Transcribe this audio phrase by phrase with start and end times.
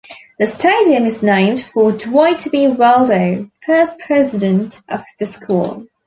[0.39, 2.67] The stadium is named for Dwight B.
[2.67, 5.85] Waldo, first president of the school.